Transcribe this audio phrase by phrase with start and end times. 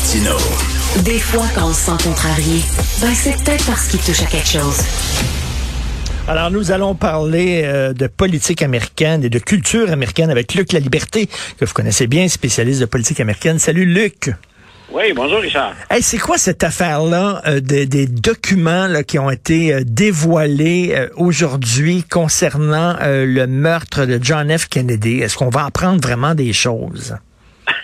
[0.00, 0.36] Martino.
[1.04, 2.62] Des fois, quand on se sent contrarié,
[3.02, 4.78] ben c'est peut-être parce qu'il touche à quelque chose.
[6.26, 10.80] Alors, nous allons parler euh, de politique américaine et de culture américaine avec Luc La
[10.80, 11.28] Liberté,
[11.58, 13.58] que vous connaissez bien, spécialiste de politique américaine.
[13.58, 14.32] Salut, Luc.
[14.90, 15.74] Oui, bonjour Richard.
[15.90, 20.94] Hey, c'est quoi cette affaire-là euh, des, des documents là, qui ont été euh, dévoilés
[20.94, 24.66] euh, aujourd'hui concernant euh, le meurtre de John F.
[24.66, 25.20] Kennedy?
[25.20, 27.16] Est-ce qu'on va apprendre vraiment des choses?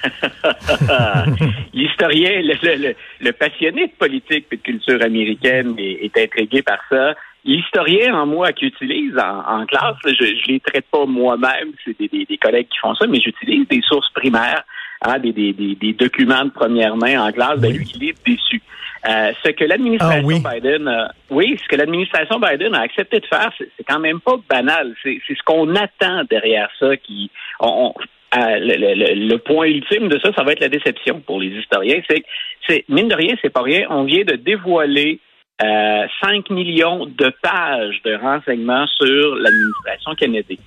[1.74, 6.62] L'historien, le, le- le- le passionné de politique et de culture américaine est, est intrigué
[6.62, 7.14] par ça.
[7.44, 11.72] L'historien en moi qui utilise en, en classe, là, je ne les traite pas moi-même,
[11.84, 14.64] c'est des, des- des collègues qui font ça, mais j'utilise des sources primaires,
[15.02, 15.52] hein, des, des-
[15.92, 17.60] documents de première main en classe.
[17.60, 18.60] Ben, lui, il est déçu.
[19.08, 20.42] Euh, ce que l'administration Ah oui.
[20.60, 24.34] Biden, euh, oui, ce que l'administration Biden a accepté de faire, c'est quand même pas
[24.48, 24.96] banal.
[25.04, 27.94] C'est c'est ce qu'on attend derrière ça qui, on- on-
[28.34, 32.00] euh, le, le- point ultime de ça, ça va être la déception pour les historiens.
[32.08, 32.24] C'est
[32.68, 33.86] c'est mine de rien, c'est pas rien.
[33.90, 35.20] On vient de dévoiler
[35.62, 40.58] euh, 5 millions de pages de renseignements sur l'administration Kennedy.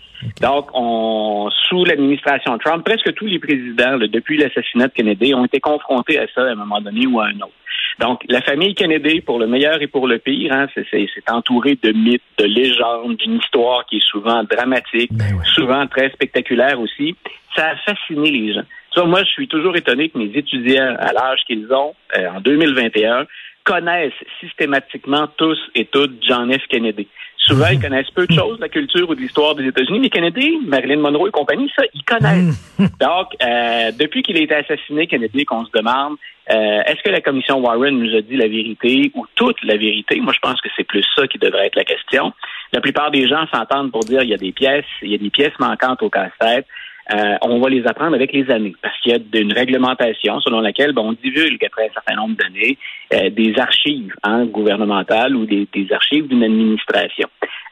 [0.41, 5.45] Donc, on, sous l'administration Trump, presque tous les présidents, là, depuis l'assassinat de Kennedy, ont
[5.45, 7.53] été confrontés à ça à un moment donné ou à un autre.
[7.99, 11.91] Donc, la famille Kennedy, pour le meilleur et pour le pire, hein, c'est, entouré de
[11.91, 15.45] mythes, de légendes, d'une histoire qui est souvent dramatique, Ben ouais.
[15.53, 17.15] souvent très spectaculaire aussi.
[17.55, 18.63] Ça a fasciné les gens.
[18.93, 22.29] Tu vois, moi, je suis toujours étonné que mes étudiants, à l'âge qu'ils ont, euh,
[22.29, 23.27] en 2021,
[23.65, 26.65] connaissent systématiquement tous et toutes John F.
[26.69, 27.07] Kennedy.
[27.49, 30.09] Souvent, ils connaissent peu de choses de la culture ou de l'histoire des États-Unis, mais
[30.09, 32.77] Kennedy, Marilyn Monroe et compagnie, ça, ils connaissent.
[32.79, 36.17] Donc, euh, depuis qu'il a été assassiné, Kennedy, qu'on se demande,
[36.51, 40.19] euh, est-ce que la commission Warren nous a dit la vérité ou toute la vérité?
[40.19, 42.33] Moi, je pense que c'est plus ça qui devrait être la question.
[42.71, 45.17] La plupart des gens s'entendent pour dire il y a des pièces, il y a
[45.17, 46.65] des pièces manquantes au casse-tête.
[47.11, 50.61] Euh, on va les apprendre avec les années parce qu'il y a une réglementation selon
[50.61, 52.77] laquelle ben, on divulgue après un certain nombre d'années
[53.13, 57.27] euh, des archives hein, gouvernementales ou des, des archives d'une administration.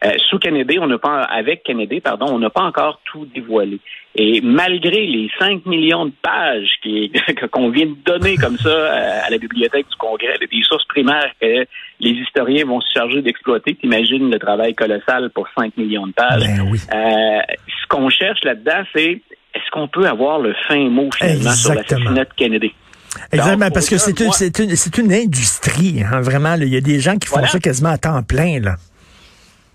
[0.06, 3.80] Euh, sous Kennedy, on n'a pas avec Kennedy, pardon, on n'a pas encore tout dévoilé.
[4.16, 6.69] Et malgré les 5 millions de pages
[7.52, 11.31] qu'on vient de donner comme ça euh, à la bibliothèque du Congrès, des sources primaires
[11.41, 11.66] que
[12.00, 16.46] les historiens vont se charger d'exploiter, t'imagines le travail colossal pour 5 millions de pages.
[16.46, 16.80] Ben oui.
[16.94, 19.22] Euh, ce qu'on cherche là-dedans, c'est
[19.56, 22.00] est-ce qu'on peut avoir le fin mot finalement sur Exactement.
[22.12, 22.74] l'assassinat de Kennedy?
[23.31, 26.53] Exactement, Donc, parce que c'est une, une, c'est une industrie, hein, vraiment.
[26.56, 27.47] Il y a des gens qui font Voilà.
[27.47, 28.59] ça quasiment à temps plein.
[28.59, 28.75] Là.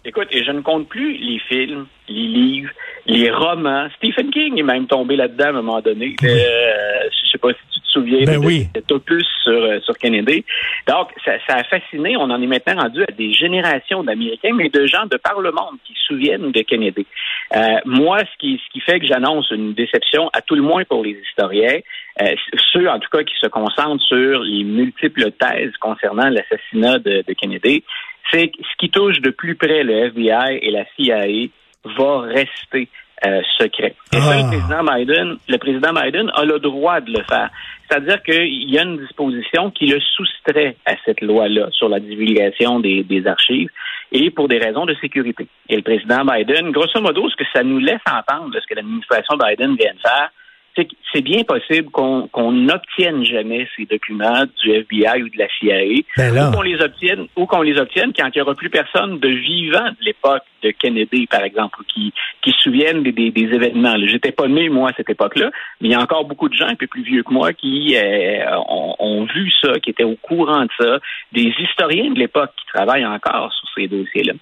[0.05, 2.71] Écoute, et je ne compte plus les films, les livres,
[3.07, 3.87] les romans.
[3.97, 6.17] Stephen King est même tombé là-dedans à un moment donné.
[6.25, 8.67] Euh, je sais pas si tu te souviens Ben de oui.
[8.75, 10.45] cet opus sur, euh, sur Kennedy.
[10.89, 12.17] Donc, ça, ça a fasciné.
[12.17, 15.53] On en est maintenant rendu à des générations d'Américains, mais de gens de par le
[15.53, 17.07] monde qui se souviennent de Kennedy.
[17.55, 20.83] Euh, moi, ce qui, ce qui fait que j'annonce une déception, à tout le moins
[20.85, 21.79] pour les historiens,
[22.21, 22.35] euh,
[22.73, 27.33] ceux en tout cas qui se concentrent sur les multiples thèses concernant l'assassinat de, de
[27.35, 27.85] Kennedy,
[28.31, 31.49] c'est que ce qui touche de plus près le FBI et la CIA
[31.85, 32.89] va rester
[33.25, 33.95] euh, secret.
[34.13, 34.37] Et ça, Ah.
[34.43, 37.51] le président Biden, le président Biden a le droit de le faire.
[37.89, 42.81] C'est-à-dire qu'il y a une disposition qui le soustrait à cette loi-là sur la divulgation
[42.81, 43.69] des, des archives
[44.11, 45.47] et pour des raisons de sécurité.
[45.69, 48.75] Et le président Biden, grosso modo, ce que ça nous laisse entendre, de ce que
[48.75, 50.31] l'administration Biden vient de faire,
[50.75, 56.49] c'est bien possible qu'on n'obtienne jamais ces documents du FBI ou de la CIA, Ben
[56.49, 59.29] ou qu'on les obtienne, ou qu'on les obtienne quand il n'y aura plus personne de
[59.29, 63.95] vivant de l'époque de Kennedy, par exemple, qui qui se souviennent des, des, des événements.
[64.07, 65.51] J'étais pas né moi à cette époque-là,
[65.81, 67.97] mais il y a encore beaucoup de gens un peu plus vieux que moi qui
[67.97, 70.99] euh, ont, ont vu ça, qui étaient au courant de ça,
[71.33, 74.35] des historiens de l'époque qui travaillent encore sur ces dossiers-là.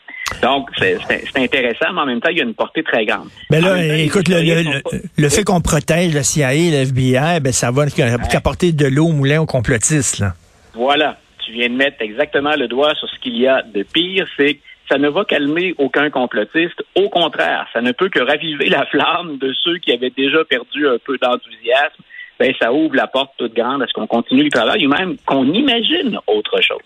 [0.42, 0.96] Donc c'est
[1.36, 3.28] intéressant, mais en même temps il y a une portée très grande.
[3.52, 6.70] En là, temps, écoute, le, le, le- pas- le fait qu'on protège la CIA et
[6.70, 10.18] la FBI, ben ça va qu'apporter de l'eau au moulin aux complotistes.
[10.20, 10.34] Là.
[10.74, 14.26] Voilà, tu viens de mettre exactement le doigt sur ce qu'il y a de pire,
[14.36, 16.82] c'est que ça ne va calmer aucun complotiste.
[16.96, 20.88] Au contraire, ça ne peut que raviver la flamme de ceux qui avaient déjà perdu
[20.88, 22.02] un peu d'enthousiasme.
[22.40, 25.18] Ben, ça ouvre la porte toute grande à ce qu'on continue le travail ou même
[25.26, 26.78] qu'on imagine autre chose.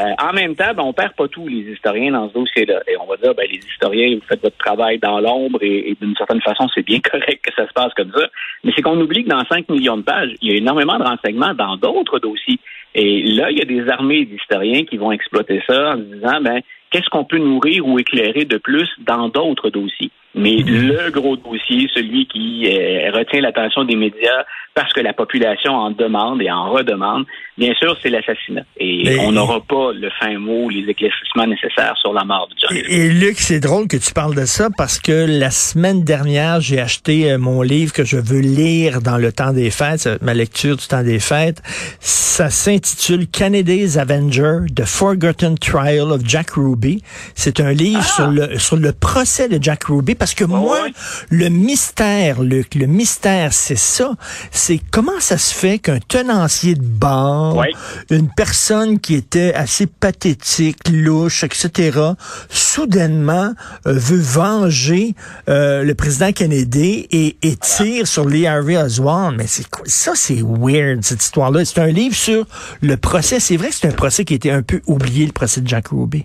[0.00, 2.80] Euh, en même temps, ben, on perd pas tous les historiens dans ce dossier-là.
[2.86, 5.96] Et on va dire, ben, les historiens, vous faites votre travail dans l'ombre et, et
[6.00, 8.28] d'une certaine façon, c'est bien correct que ça se passe comme ça.
[8.62, 11.04] Mais c'est qu'on oublie que dans 5 millions de pages, il y a énormément de
[11.04, 12.60] renseignements dans d'autres dossiers.
[12.94, 16.60] Et là, il y a des armées d'historiens qui vont exploiter ça en disant, ben,
[16.90, 20.12] qu'est-ce qu'on peut nourrir ou éclairer de plus dans d'autres dossiers?
[20.34, 21.04] Mais mm-hmm.
[21.04, 24.44] le gros dossier, celui qui euh, retient l'attention des médias
[24.74, 27.26] parce que la population en demande et en redemande,
[27.56, 28.64] bien sûr, c'est l'assassinat.
[28.76, 32.76] Et on n'aura pas le fin mot, les éclaircissements nécessaires sur la mort de John.
[32.76, 36.60] Et, et Luc, c'est drôle que tu parles de ça parce que la semaine dernière,
[36.60, 40.34] j'ai acheté euh, mon livre que je veux lire dans le temps des fêtes, ma
[40.34, 41.62] lecture du temps des fêtes.
[42.00, 47.00] Ça s'intitule Kennedy's Avenger, The Forgotten Trial of Jack Ruby.
[47.36, 48.14] C'est un livre ah!
[48.16, 50.86] sur le sur le procès de Jack Ruby parce que moi,
[51.28, 54.14] le mystère, Luc, le mystère, c'est ça.
[54.50, 57.62] C'est comment ça se fait qu'un tenancier de bar,
[58.08, 62.00] une personne qui était assez pathétique, louche, etc.,
[62.48, 63.52] soudainement
[63.86, 65.14] euh, veut venger
[65.50, 69.36] euh, le président Kennedy et, et tire sur Lee Harvey Oswald.
[69.36, 71.66] Mais c'est ça, c'est weird cette histoire-là.
[71.66, 72.46] C'est un livre sur
[72.80, 73.40] le procès.
[73.40, 75.88] C'est vrai que c'est un procès qui était un peu oublié, le procès de Jack
[75.88, 76.24] Ruby.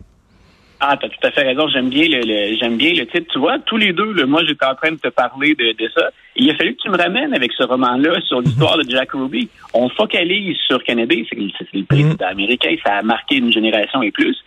[0.81, 1.67] Ah, t'as tout à fait raison.
[1.67, 3.27] J'aime bien le, j'aime bien le titre.
[3.33, 5.89] Tu vois, tous les deux, là, moi, j'étais en train de te parler de, de
[5.93, 6.09] ça.
[6.37, 9.49] il a fallu que tu me ramènes avec ce roman-là sur l'histoire de Jack Ruby.
[9.73, 12.31] On focalise sur Kennedy, c'est, le président mm-hmm.
[12.31, 14.37] américain, ça a marqué une génération et plus.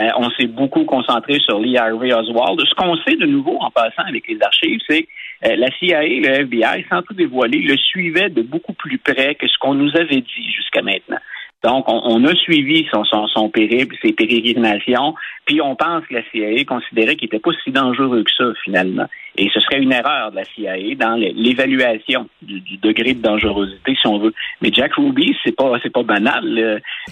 [0.00, 2.60] Euh, on s'est beaucoup concentré sur Lee Harvey Oswald.
[2.66, 5.06] Ce qu'on sait de nouveau en passant avec les archives, c'est
[5.44, 9.46] euh, la CIA, le FBI, sans tout dévoiler, le suivait de beaucoup plus près que
[9.46, 11.18] ce qu'on nous avait dit jusqu'à maintenant.
[11.62, 15.14] Donc, on, a suivi son, son, son, périple, ses pérégrinations,
[15.44, 19.06] puis on pense que la CIA considérait qu'il n'était pas si dangereux que ça, finalement.
[19.36, 24.06] Et ce serait une erreur de la CIA dans l'évaluation du, degré de dangerosité, si
[24.08, 24.34] on veut.
[24.60, 26.44] Mais Jack Ruby, c'est pas c'est pas banal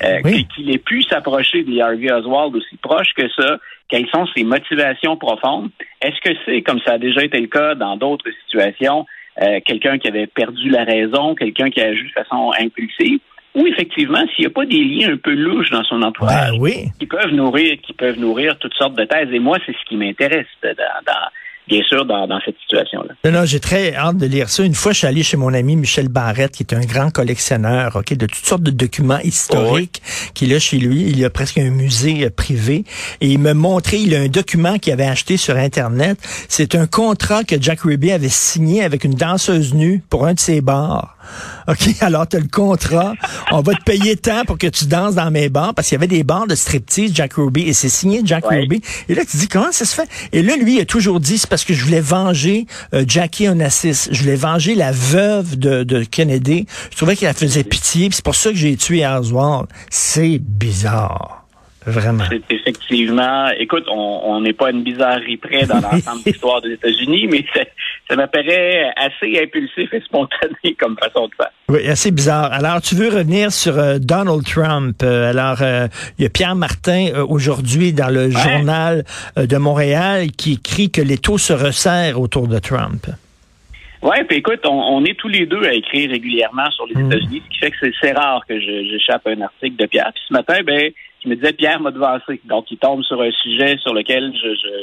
[0.02, 0.20] euh,
[0.54, 3.58] qu'il ait pu s'approcher de Harvey Oswald aussi proche que ça.
[3.88, 5.70] Quelles sont ses motivations profondes?
[6.02, 9.06] Est-ce que c'est, comme ça a déjà été le cas dans d'autres situations,
[9.40, 13.20] euh, quelqu'un qui avait perdu la raison, quelqu'un qui a agi de façon impulsive?
[13.54, 16.90] Ou effectivement, s'il n'y a pas des liens un peu louches dans son entourage, ben
[16.98, 19.28] qui peuvent nourrir, qui peuvent nourrir toutes sortes de thèses.
[19.32, 20.70] Et moi, c'est ce qui m'intéresse dans,
[21.06, 21.28] dans,
[21.70, 23.14] bien sûr, dans, cette situation-là.
[23.24, 24.64] Non, non, j'ai très hâte de lire ça.
[24.64, 27.96] Une fois, je suis allé chez mon ami Michel Barrette, qui est un grand collectionneur,
[27.96, 30.02] ok, de toutes sortes de documents historiques,
[30.34, 31.04] qui est chez lui.
[31.08, 32.84] Il a presque un musée euh, privé.
[33.20, 36.18] Et il me montrait, il a un document qu'il avait acheté sur Internet.
[36.48, 40.40] C'est un contrat que Jack Ruby avait signé avec une danseuse nue pour un de
[40.40, 41.16] ses bars.
[41.68, 43.14] OK, alors tu as le contrat.
[43.50, 45.98] On va te payer tant pour que tu danses dans mes bars parce qu'il y
[45.98, 48.80] avait des bars de striptease Jack Ruby et c'est signé Jack Ruby.
[49.08, 50.08] Et là, tu dis comment ça se fait?
[50.32, 53.48] Et là, lui, il a toujours dit, c'est parce que je voulais venger euh, Jackie
[53.48, 54.08] Onassis.
[54.10, 56.66] Je voulais venger la veuve de, de Kennedy.
[56.90, 58.08] Je trouvais qu'elle faisait pitié.
[58.12, 59.66] C'est pour ça que j'ai tué Oswald.
[59.90, 61.39] C'est bizarre.
[61.86, 62.24] Vraiment.
[62.28, 67.26] C'est effectivement, écoute, on n'est pas une bizarrerie près dans l'ensemble de l'histoire des États-Unis,
[67.30, 67.44] mais
[68.08, 71.50] ça m'apparaît assez impulsif et spontané comme façon de faire.
[71.68, 72.52] Oui, assez bizarre.
[72.52, 74.96] Alors, tu veux revenir sur euh, Donald Trump.
[75.02, 75.88] Euh, alors, euh,
[76.18, 79.04] il y a Pierre Martin aujourd'hui dans le journal
[79.36, 83.06] de Montréal qui écrit que les taux se resserrent autour de Trump.
[84.02, 87.12] Oui, puis écoute, on, est tous les deux à écrire régulièrement sur les hmm.
[87.12, 90.10] États-Unis, ce qui fait que c'est rare que j'échappe à un article de Pierre.
[90.14, 92.40] Puis ce matin, ben, qui me disait Pierre m'a devancé.
[92.44, 94.32] Donc, il tombe sur un sujet sur lequel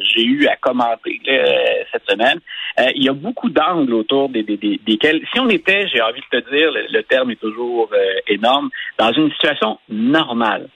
[0.03, 2.39] j'ai eu à commenter euh, cette semaine.
[2.79, 6.21] Euh, il y a beaucoup d'angles autour des, des, desquels, si on était, j'ai envie
[6.31, 10.69] de te dire, le, terme est toujours euh, énorme, dans une situation normale.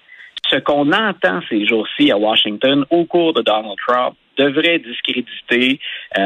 [0.50, 5.80] Ce qu'on entend ces jours-ci à Washington au cours de Donald Trump devrait discréditer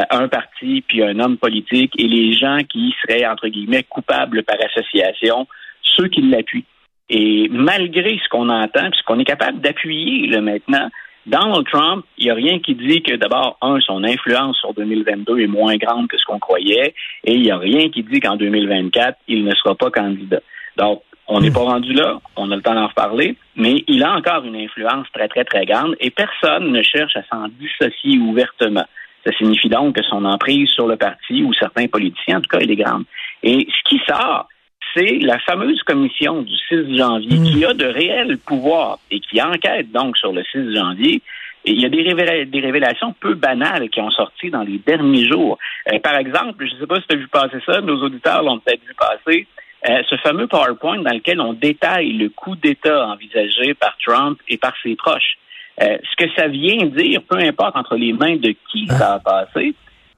[0.10, 4.58] un parti puis un homme politique et les gens qui seraient, entre guillemets, coupables par
[4.64, 5.48] association,
[5.84, 6.66] ceux qui l'appuient.
[7.10, 10.90] Et malgré ce qu'on entend, ce qu'on est capable d'appuyer là, maintenant,
[11.26, 15.40] Donald Trump, il n'y a rien qui dit que d'abord, un, son influence sur 2022
[15.40, 16.94] est moins grande que ce qu'on croyait,
[17.24, 20.42] et il n'y a rien qui dit qu'en 2024, il ne sera pas candidat.
[20.78, 21.54] Donc, on n'est hmm.
[21.54, 25.08] pas rendu là, on a le temps d'en reparler, mais il a encore une influence
[25.14, 28.86] très, très, très grande et personne ne cherche à s'en dissocier ouvertement.
[29.26, 32.60] Ça signifie donc que son emprise sur le parti ou certains politiciens, en tout cas,
[32.62, 33.06] elle est grande.
[33.42, 34.48] Et ce qui sort,
[34.96, 37.70] c'est la fameuse commission du 6 janvier qui hmm.
[37.70, 41.22] a de réels pouvoirs et qui enquête donc sur le 6 janvier.
[41.68, 45.26] Et il y a des, des révélations peu banales qui ont sorti dans les derniers
[45.26, 45.58] jours.
[45.92, 48.44] Euh, par exemple, je ne sais pas si tu as vu passer ça, nos auditeurs
[48.44, 49.48] l'ont peut-être vu passer,
[49.90, 54.58] euh, ce fameux PowerPoint dans lequel on détaille le coup d'État envisagé par Trump et
[54.58, 55.38] par ses proches.
[55.82, 59.20] Euh, ce que ça vient dire, peu importe entre les mains de qui ça a
[59.20, 59.74] passé,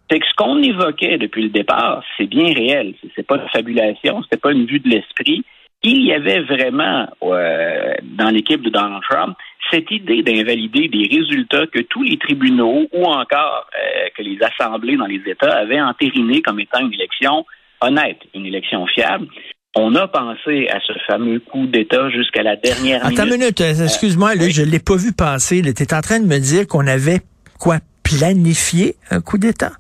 [0.10, 2.94] c'est que ce qu'on évoquait depuis le départ, c'est bien réel.
[3.16, 5.44] C'est pas une fabulation, c'était pas une vue de l'esprit.
[5.84, 9.38] Il y avait vraiment euh, dans l'équipe de Donald Trump
[9.72, 14.96] cette idée d'invalider des résultats que tous les tribunaux ou encore euh, que les assemblées
[14.96, 17.46] dans les États avaient entériné comme étant une élection
[17.82, 19.28] honnête, une élection fiable.
[19.76, 23.40] On a pensé à ce fameux coup d'État jusqu'à la dernière Attends minute.
[23.40, 25.62] minute, euh, excuse-moi, je je l'ai pas vu passer.
[25.62, 27.20] Tu es en train de me dire qu'on avait
[27.60, 29.74] quoi planifié un coup d'État?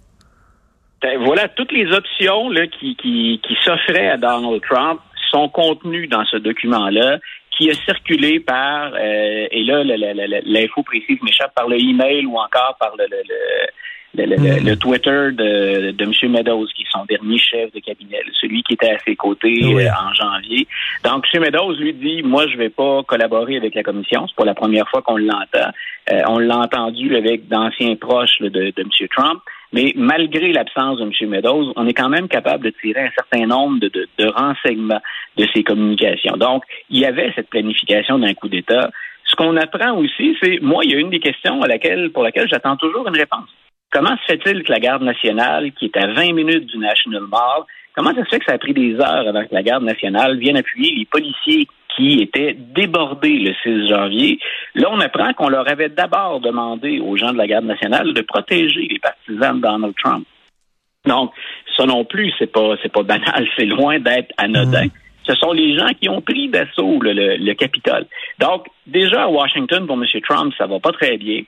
[1.02, 5.00] Ben, voilà, toutes les options là, qui, qui, qui s'offraient à Donald Trump
[5.32, 7.20] sont contenues dans ce document-là
[7.58, 9.84] qui a circulé par, euh, et là,
[10.46, 14.78] l'info précise m'échappe, par le email ou encore par le, le, le, le, hmm.
[14.78, 16.32] Twitter de, de M.
[16.32, 19.90] Meadows, qui est son dernier chef de cabinet, celui qui était à ses côtés euh,
[19.90, 20.68] en janvier.
[21.04, 21.42] Donc, M.
[21.42, 24.28] Meadows lui dit, moi, je vais pas collaborer avec la commission.
[24.28, 25.72] C'est pas la première fois qu'on l'entend.
[26.12, 29.08] Euh, on l'a entendu avec d'anciens proches de, de M.
[29.16, 29.42] Trump.
[29.74, 31.30] Mais malgré l'absence de M.
[31.30, 35.02] Meadows, on est quand même capable de tirer un certain nombre de, de, de renseignements
[35.38, 36.38] de ces communications.
[36.38, 38.90] Donc, il y avait cette planification d'un coup d'État.
[39.26, 42.24] Ce qu'on apprend aussi, c'est, moi, il y a une des questions à laquelle, pour
[42.24, 43.50] laquelle j'attends toujours une réponse.
[43.92, 47.64] Comment se fait-il que la garde nationale, qui est à 20 minutes du National Mall,
[47.98, 50.38] comment ça se fait que ça a pris des heures avant que la garde nationale
[50.38, 54.40] vienne appuyer les policiers qui étaient débordés le 6 janvier?
[54.76, 58.22] Là, on apprend qu'on leur avait d'abord demandé aux gens de la garde nationale de
[58.22, 60.28] protéger les partisans de Donald Trump.
[61.08, 61.32] Donc,
[61.76, 64.86] ça non plus, c'est pas c'est pas banal, c'est loin d'être anodin.
[64.86, 64.92] Mm.
[65.28, 68.06] Ce sont les gens qui ont pris d'assaut le, le, Capitole.
[68.40, 70.06] Donc, déjà à Washington, pour M.
[70.22, 71.42] Trump, ça va pas très bien.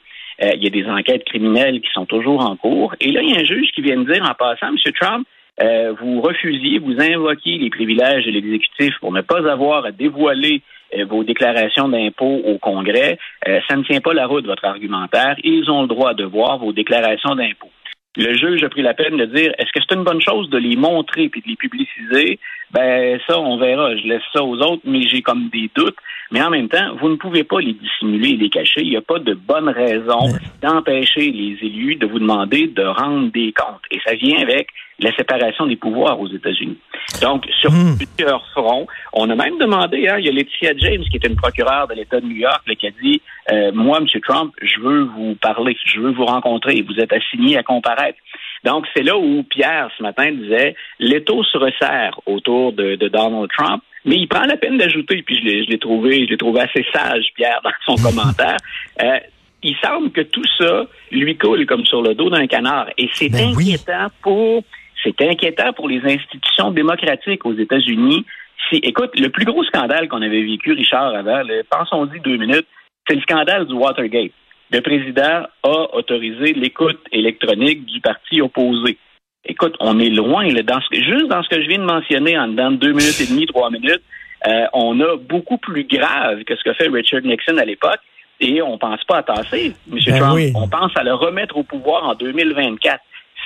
[0.44, 2.94] Euh, il y a des enquêtes criminelles qui sont toujours en cours.
[3.00, 4.78] Et là, il y a un juge qui vient de dire en passant, M.
[5.00, 5.26] Trump,
[5.62, 10.62] euh, vous refusiez, vous invoquiez les privilèges de l'exécutif pour ne pas avoir à dévoiler
[10.98, 15.36] euh, vos déclarations d'impôts au Congrès, euh, ça ne tient pas la route, votre argumentaire.
[15.44, 17.72] Ils ont le droit de voir vos déclarations d'impôts.
[18.18, 20.58] Le juge a pris la peine de dire est-ce que c'est une bonne chose de
[20.58, 22.40] les montrer puis de les publiciser?
[22.72, 23.96] Ben ça, on verra.
[23.98, 25.96] Je laisse ça aux autres, mais j'ai comme des doutes.
[26.32, 28.82] Mais en même temps, vous ne pouvez pas les dissimuler et les cacher.
[28.82, 30.20] Il n'y a pas de bonne raison
[30.62, 33.86] d'empêcher les élus de vous demander de rendre des comptes.
[33.92, 36.78] Et ça vient avec la séparation des pouvoirs aux États-Unis.
[37.22, 37.98] Donc, sur hmm.
[37.98, 41.36] plusieurs fronts, on a même demandé, hein, il y a Laetitia James, qui est une
[41.36, 44.08] procureure de l'État de New York, qui a dit, euh, moi, M.
[44.22, 48.20] Trump, je veux vous parler, je veux vous rencontrer, vous êtes assigné à comparaître.
[48.64, 53.82] Donc, c'est là où Pierre, ce matin, disait, l'étau se resserre autour de, Donald Trump,
[54.06, 57.28] mais il prend la peine d'ajouter, puis je l'ai trouvé, je l'ai trouvé assez sage,
[57.36, 58.58] Pierre, dans son commentaire.
[59.02, 59.20] Euh,
[59.62, 62.88] il semble que tout ça lui coule comme sur le dos d'un canard.
[62.98, 64.64] Et c'est ben inquiétant pour
[65.04, 68.26] c'est inquiétant pour les institutions démocratiques aux États-Unis.
[68.70, 72.68] Si, écoute, le plus gros scandale qu'on avait vécu, Richard, avant, pensons-y deux minutes,
[73.08, 74.32] c'est le scandale du Watergate.
[74.72, 78.98] Le président a autorisé l'écoute électronique du parti opposé.
[79.46, 82.38] Écoute, on est loin, là, dans ce, juste dans ce que je viens de mentionner
[82.38, 84.04] en dedans de deux minutes et demie, trois minutes,
[84.48, 88.00] euh, on a beaucoup plus grave que ce que fait Richard Nixon à l'époque
[88.40, 90.00] et on pense pas à tasser, M.
[90.06, 90.40] Ben Trump.
[90.56, 93.00] On pense à le remettre au pouvoir en 2024.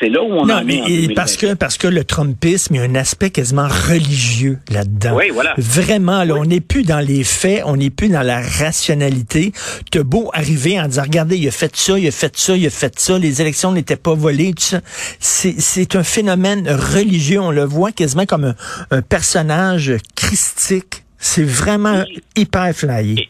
[0.04, 2.84] C'est là où on non, a parce que parce que le Trumpisme, il y a
[2.84, 5.16] un aspect quasiment religieux là-dedans.
[5.16, 5.54] Oui, voilà.
[5.58, 9.54] Vraiment, là, on n'est plus dans les faits, on n'est plus dans la rationalité.
[9.92, 12.68] T'as beau arriver en disant, regardez, il a fait ça, il a fait ça, il
[12.68, 14.82] a fait ça, les élections n'étaient pas volées, tout ça.
[15.20, 17.40] C'est un phénomène religieux.
[17.40, 18.56] On le voit quasiment comme
[18.92, 21.06] un, personnage christique.
[21.18, 22.04] C'est vraiment
[22.36, 23.30] hyper flyé.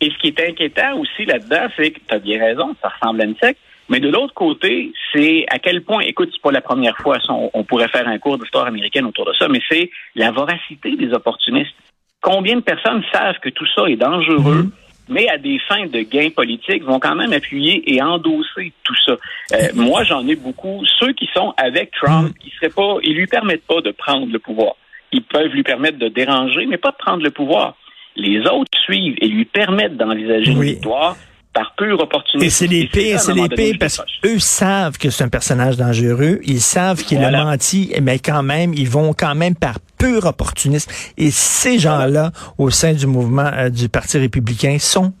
[0.00, 2.88] Et, et, ce qui est inquiétant aussi là-dedans, c'est que tu as bien raison, ça
[2.88, 6.50] ressemble à une secte, mais de l'autre côté, c'est à quel point, écoute, c'est pas
[6.50, 9.90] la première fois, on, pourrait faire un cours d'histoire américaine autour de ça, mais c'est
[10.14, 11.74] la voracité des opportunistes.
[12.20, 14.70] Combien de personnes savent que tout ça est dangereux, mhm.
[15.08, 19.12] mais à des fins de gains politiques, vont quand même appuyer et endosser tout ça?
[19.52, 20.82] Euh, moi, j'en ai beaucoup.
[20.98, 22.34] Ceux qui sont avec Trump, mhm.
[22.44, 24.74] ils seraient pas, ils lui permettent pas de prendre le pouvoir.
[25.12, 27.76] Ils peuvent lui permettre de déranger, mais pas de prendre le pouvoir.
[28.16, 31.16] Les autres suivent et lui permettent d'envisager une victoire
[31.56, 32.46] par pur opportunisme.
[32.46, 36.38] Et c'est les pires, c'est les pires parce qu'eux savent que c'est un personnage dangereux,
[36.44, 40.90] ils savent qu'il a menti, mais quand même, ils vont quand même par pur opportunisme.
[41.16, 45.14] Et ces gens-là, au sein du mouvement euh, du Parti républicain, sont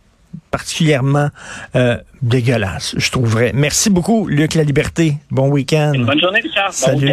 [0.50, 1.28] particulièrement
[1.74, 3.52] euh, dégueulasses, je trouverais.
[3.54, 5.14] Merci beaucoup, Luc La Liberté.
[5.30, 5.92] Bon week-end.
[5.96, 6.72] bonne journée, Richard.
[6.72, 7.12] Salut.